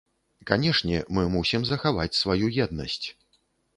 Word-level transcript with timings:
Канешне, 0.51 1.01
мы 1.17 1.25
мусім 1.35 1.61
захаваць 1.73 2.19
сваю 2.21 2.45
еднасць. 2.67 3.03